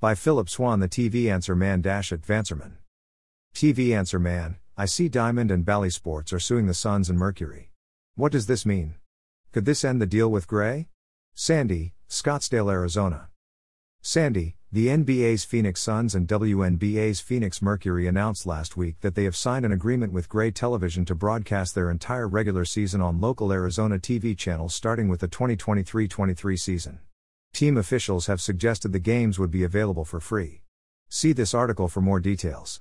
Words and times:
By 0.00 0.14
Phillip 0.14 0.48
Swann, 0.48 0.78
the 0.78 0.88
TV 0.88 1.28
Answer 1.28 1.56
Man 1.56 1.82
Vanserman. 1.82 2.74
TV 3.52 3.96
Answer 3.96 4.20
Man, 4.20 4.58
I 4.76 4.84
see 4.84 5.08
Diamond 5.08 5.50
and 5.50 5.64
Bally 5.64 5.90
Sports 5.90 6.32
are 6.32 6.38
suing 6.38 6.68
the 6.68 6.72
Suns 6.74 7.10
and 7.10 7.18
Mercury. 7.18 7.72
What 8.14 8.30
does 8.30 8.46
this 8.46 8.64
mean? 8.64 8.94
Could 9.50 9.64
this 9.64 9.84
end 9.84 10.00
the 10.00 10.06
deal 10.06 10.30
with 10.30 10.46
Gray? 10.46 10.86
Sandy, 11.34 11.94
Scottsdale, 12.08 12.70
Arizona. 12.70 13.30
Sandy, 14.00 14.54
the 14.70 14.86
NBA's 14.86 15.42
Phoenix 15.42 15.82
Suns 15.82 16.14
and 16.14 16.28
WNBA's 16.28 17.18
Phoenix 17.18 17.60
Mercury 17.60 18.06
announced 18.06 18.46
last 18.46 18.76
week 18.76 19.00
that 19.00 19.16
they 19.16 19.24
have 19.24 19.34
signed 19.34 19.66
an 19.66 19.72
agreement 19.72 20.12
with 20.12 20.28
Gray 20.28 20.52
Television 20.52 21.06
to 21.06 21.16
broadcast 21.16 21.74
their 21.74 21.90
entire 21.90 22.28
regular 22.28 22.64
season 22.64 23.00
on 23.00 23.20
local 23.20 23.52
Arizona 23.52 23.98
TV 23.98 24.38
channels 24.38 24.76
starting 24.76 25.08
with 25.08 25.18
the 25.18 25.26
2023 25.26 26.06
23 26.06 26.56
season. 26.56 27.00
Team 27.52 27.76
officials 27.76 28.26
have 28.26 28.40
suggested 28.40 28.92
the 28.92 28.98
games 28.98 29.38
would 29.38 29.50
be 29.50 29.64
available 29.64 30.04
for 30.04 30.20
free. 30.20 30.62
See 31.08 31.32
this 31.32 31.54
article 31.54 31.88
for 31.88 32.00
more 32.00 32.20
details. 32.20 32.80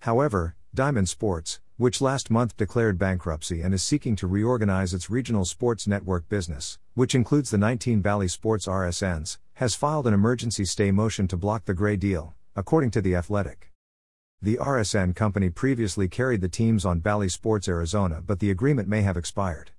However, 0.00 0.56
Diamond 0.74 1.08
Sports, 1.08 1.60
which 1.76 2.00
last 2.00 2.30
month 2.30 2.56
declared 2.56 2.98
bankruptcy 2.98 3.60
and 3.60 3.72
is 3.72 3.82
seeking 3.82 4.14
to 4.16 4.26
reorganize 4.26 4.92
its 4.92 5.10
regional 5.10 5.44
sports 5.44 5.86
network 5.86 6.28
business, 6.28 6.78
which 6.94 7.14
includes 7.14 7.50
the 7.50 7.58
19 7.58 8.00
Bally 8.00 8.28
Sports 8.28 8.66
RSNs, 8.66 9.38
has 9.54 9.74
filed 9.74 10.06
an 10.06 10.14
emergency 10.14 10.64
stay 10.64 10.90
motion 10.90 11.26
to 11.28 11.36
block 11.36 11.64
the 11.64 11.74
Gray 11.74 11.96
deal, 11.96 12.34
according 12.54 12.90
to 12.92 13.00
The 13.00 13.14
Athletic. 13.14 13.70
The 14.42 14.56
RSN 14.58 15.16
company 15.16 15.48
previously 15.48 16.06
carried 16.06 16.42
the 16.42 16.48
teams 16.48 16.84
on 16.84 17.00
Bally 17.00 17.28
Sports 17.28 17.66
Arizona, 17.66 18.20
but 18.20 18.40
the 18.40 18.50
agreement 18.50 18.88
may 18.88 19.02
have 19.02 19.16
expired. 19.16 19.70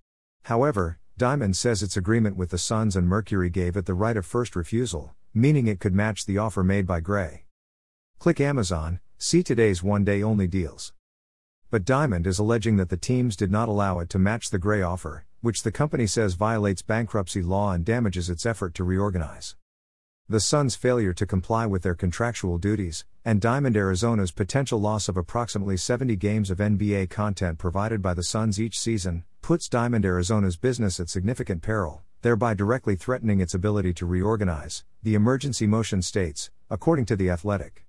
However, 0.43 0.97
Diamond 1.17 1.55
says 1.55 1.81
its 1.81 1.95
agreement 1.95 2.35
with 2.35 2.49
the 2.49 2.57
Suns 2.57 2.93
and 2.93 3.07
Mercury 3.07 3.49
gave 3.49 3.77
it 3.77 3.85
the 3.85 3.93
right 3.93 4.17
of 4.17 4.25
first 4.25 4.53
refusal, 4.53 5.15
meaning 5.33 5.65
it 5.65 5.79
could 5.79 5.95
match 5.95 6.25
the 6.25 6.37
offer 6.37 6.61
made 6.61 6.85
by 6.85 6.99
Gray. 6.99 7.45
Click 8.19 8.41
Amazon, 8.41 8.99
see 9.17 9.41
today's 9.41 9.81
one 9.81 10.03
day 10.03 10.21
only 10.21 10.45
deals. 10.45 10.91
But 11.71 11.85
Diamond 11.85 12.27
is 12.27 12.37
alleging 12.37 12.75
that 12.77 12.89
the 12.89 12.97
teams 12.97 13.37
did 13.37 13.49
not 13.49 13.69
allow 13.69 13.99
it 13.99 14.09
to 14.09 14.19
match 14.19 14.49
the 14.49 14.59
Gray 14.59 14.81
offer, 14.81 15.25
which 15.39 15.63
the 15.63 15.71
company 15.71 16.05
says 16.05 16.33
violates 16.33 16.81
bankruptcy 16.81 17.41
law 17.41 17.71
and 17.71 17.85
damages 17.85 18.29
its 18.29 18.45
effort 18.45 18.73
to 18.73 18.83
reorganize. 18.83 19.55
The 20.27 20.41
Suns' 20.41 20.75
failure 20.75 21.13
to 21.13 21.25
comply 21.25 21.65
with 21.65 21.83
their 21.83 21.95
contractual 21.95 22.57
duties, 22.57 23.05
and 23.23 23.39
Diamond 23.39 23.77
Arizona's 23.77 24.31
potential 24.31 24.81
loss 24.81 25.07
of 25.07 25.15
approximately 25.15 25.77
70 25.77 26.17
games 26.17 26.49
of 26.49 26.57
NBA 26.57 27.09
content 27.09 27.57
provided 27.57 28.01
by 28.01 28.13
the 28.13 28.23
Suns 28.23 28.59
each 28.59 28.77
season, 28.77 29.23
puts 29.45 29.69
Diamond 29.69 30.03
Arizona's 30.07 30.57
business 30.57 30.99
at 30.99 31.07
significant 31.07 31.61
peril, 31.61 32.01
thereby 32.23 32.55
directly 32.55 32.95
threatening 32.95 33.39
its 33.39 33.53
ability 33.53 33.93
to 33.93 34.03
reorganize, 34.03 34.83
the 35.03 35.13
emergency 35.13 35.67
motion 35.67 36.01
states, 36.01 36.49
according 36.71 37.05
to 37.05 37.15
The 37.15 37.29
Athletic. 37.29 37.85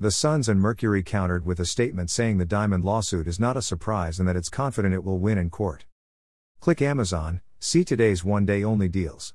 The 0.00 0.10
Suns 0.10 0.48
and 0.48 0.58
Mercury 0.58 1.02
countered 1.02 1.44
with 1.44 1.60
a 1.60 1.66
statement 1.66 2.08
saying 2.08 2.38
the 2.38 2.46
Diamond 2.46 2.86
lawsuit 2.86 3.28
is 3.28 3.38
not 3.38 3.54
a 3.54 3.60
surprise 3.60 4.18
and 4.18 4.26
that 4.26 4.36
it's 4.36 4.48
confident 4.48 4.94
it 4.94 5.04
will 5.04 5.18
win 5.18 5.36
in 5.36 5.50
court. 5.50 5.84
Click 6.58 6.80
Amazon, 6.80 7.42
see 7.60 7.84
today's 7.84 8.24
one 8.24 8.46
day 8.46 8.64
only 8.64 8.88
deals. 8.88 9.34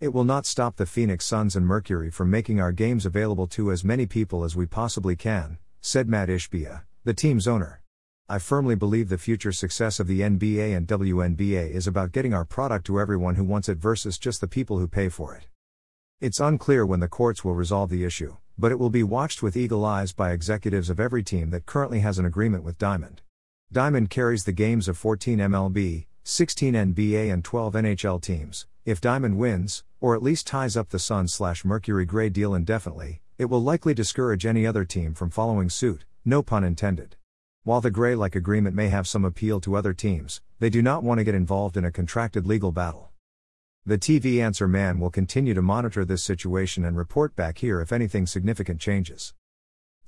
It 0.00 0.12
will 0.12 0.24
not 0.24 0.46
stop 0.46 0.74
the 0.74 0.84
Phoenix 0.84 1.24
Suns 1.24 1.54
and 1.54 1.64
Mercury 1.64 2.10
from 2.10 2.28
making 2.28 2.60
our 2.60 2.72
games 2.72 3.06
available 3.06 3.46
to 3.46 3.70
as 3.70 3.84
many 3.84 4.06
people 4.06 4.42
as 4.42 4.56
we 4.56 4.66
possibly 4.66 5.14
can, 5.14 5.58
said 5.80 6.08
Matt 6.08 6.28
Ishbia, 6.28 6.82
the 7.04 7.14
team's 7.14 7.46
owner. 7.46 7.81
I 8.28 8.38
firmly 8.38 8.76
believe 8.76 9.08
the 9.08 9.18
future 9.18 9.52
success 9.52 9.98
of 9.98 10.06
the 10.06 10.20
NBA 10.20 10.76
and 10.76 10.86
WNBA 10.86 11.70
is 11.70 11.86
about 11.86 12.12
getting 12.12 12.32
our 12.32 12.44
product 12.44 12.86
to 12.86 13.00
everyone 13.00 13.34
who 13.34 13.44
wants 13.44 13.68
it 13.68 13.78
versus 13.78 14.16
just 14.16 14.40
the 14.40 14.46
people 14.46 14.78
who 14.78 14.86
pay 14.86 15.08
for 15.08 15.34
it. 15.34 15.48
It's 16.20 16.40
unclear 16.40 16.86
when 16.86 17.00
the 17.00 17.08
courts 17.08 17.44
will 17.44 17.54
resolve 17.54 17.90
the 17.90 18.04
issue, 18.04 18.36
but 18.56 18.70
it 18.70 18.78
will 18.78 18.90
be 18.90 19.02
watched 19.02 19.42
with 19.42 19.56
eagle 19.56 19.84
eyes 19.84 20.12
by 20.12 20.30
executives 20.30 20.88
of 20.88 21.00
every 21.00 21.24
team 21.24 21.50
that 21.50 21.66
currently 21.66 22.00
has 22.00 22.18
an 22.18 22.24
agreement 22.24 22.62
with 22.62 22.78
Diamond. 22.78 23.22
Diamond 23.72 24.08
carries 24.08 24.44
the 24.44 24.52
games 24.52 24.86
of 24.86 24.96
14 24.96 25.38
MLB, 25.38 26.06
16 26.22 26.74
NBA, 26.74 27.32
and 27.32 27.44
12 27.44 27.74
NHL 27.74 28.22
teams. 28.22 28.66
If 28.84 29.00
Diamond 29.00 29.36
wins, 29.36 29.82
or 30.00 30.14
at 30.14 30.22
least 30.22 30.46
ties 30.46 30.76
up 30.76 30.90
the 30.90 30.98
Sun 31.00 31.28
slash 31.28 31.64
Mercury 31.64 32.04
Gray 32.04 32.28
deal 32.28 32.54
indefinitely, 32.54 33.20
it 33.36 33.46
will 33.46 33.62
likely 33.62 33.94
discourage 33.94 34.46
any 34.46 34.64
other 34.64 34.84
team 34.84 35.12
from 35.12 35.30
following 35.30 35.68
suit, 35.68 36.04
no 36.24 36.42
pun 36.42 36.62
intended. 36.62 37.16
While 37.64 37.80
the 37.80 37.92
Gray 37.92 38.16
like 38.16 38.34
agreement 38.34 38.74
may 38.74 38.88
have 38.88 39.06
some 39.06 39.24
appeal 39.24 39.60
to 39.60 39.76
other 39.76 39.94
teams, 39.94 40.40
they 40.58 40.68
do 40.68 40.82
not 40.82 41.04
want 41.04 41.18
to 41.18 41.24
get 41.24 41.36
involved 41.36 41.76
in 41.76 41.84
a 41.84 41.92
contracted 41.92 42.44
legal 42.44 42.72
battle. 42.72 43.10
The 43.86 43.98
TV 43.98 44.40
Answer 44.42 44.66
Man 44.66 44.98
will 44.98 45.10
continue 45.10 45.54
to 45.54 45.62
monitor 45.62 46.04
this 46.04 46.24
situation 46.24 46.84
and 46.84 46.96
report 46.96 47.36
back 47.36 47.58
here 47.58 47.80
if 47.80 47.92
anything 47.92 48.26
significant 48.26 48.80
changes. 48.80 49.32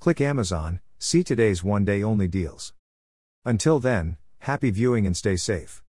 Click 0.01 0.19
Amazon, 0.19 0.81
see 0.99 1.23
today's 1.23 1.63
one 1.63 1.85
day 1.85 2.03
only 2.03 2.27
deals. 2.27 2.73
Until 3.45 3.79
then, 3.79 4.17
happy 4.39 4.69
viewing 4.69 5.05
and 5.05 5.15
stay 5.15 5.37
safe. 5.37 5.81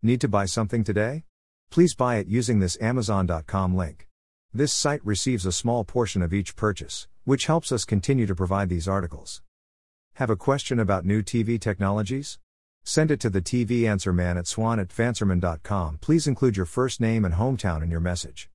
Need 0.00 0.22
to 0.22 0.28
buy 0.28 0.46
something 0.46 0.84
today? 0.84 1.24
Please 1.70 1.94
buy 1.94 2.16
it 2.16 2.28
using 2.28 2.60
this 2.60 2.78
Amazon.com 2.80 3.76
link. 3.76 4.08
This 4.54 4.72
site 4.72 5.04
receives 5.04 5.44
a 5.44 5.52
small 5.52 5.84
portion 5.84 6.22
of 6.22 6.32
each 6.32 6.56
purchase, 6.56 7.08
which 7.24 7.44
helps 7.44 7.72
us 7.72 7.84
continue 7.84 8.24
to 8.24 8.34
provide 8.34 8.70
these 8.70 8.88
articles. 8.88 9.42
Have 10.18 10.30
a 10.30 10.36
question 10.36 10.78
about 10.78 11.04
new 11.04 11.22
TV 11.22 11.60
technologies? 11.60 12.38
Send 12.84 13.10
it 13.10 13.18
to 13.18 13.30
the 13.30 13.42
TV 13.42 13.88
Answer 13.88 14.12
Man 14.12 14.38
at 14.38 14.46
swann 14.46 14.78
at 14.78 14.86
vanserman.com. 14.86 15.98
Please 16.00 16.28
include 16.28 16.56
your 16.56 16.66
first 16.66 17.00
name 17.00 17.24
and 17.24 17.34
hometown 17.34 17.82
in 17.82 17.90
your 17.90 17.98
message. 17.98 18.48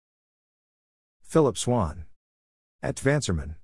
Phillip 1.21 1.57
Swann. 1.57 2.05
At 2.81 2.95
Vanserman. 2.95 3.55